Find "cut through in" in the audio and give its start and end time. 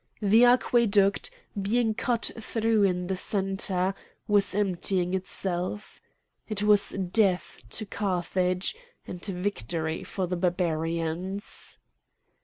1.93-3.05